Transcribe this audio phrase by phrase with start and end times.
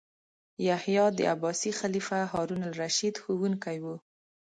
[0.67, 3.85] یحیی د عباسي خلیفه هارون الرشید ښوونکی و.